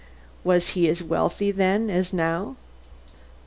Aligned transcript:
"Was 0.43 0.69
he 0.69 0.89
as 0.89 1.03
wealthy 1.03 1.51
then 1.51 1.91
as 1.91 2.11
now?" 2.11 2.55